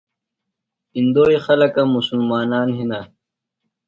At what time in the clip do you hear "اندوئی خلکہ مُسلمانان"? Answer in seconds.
0.97-2.67